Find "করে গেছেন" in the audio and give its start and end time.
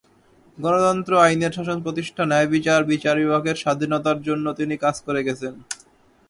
5.01-5.53